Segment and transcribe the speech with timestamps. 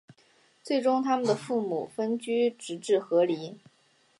[0.63, 3.59] 最终他们的父母分居直至和离。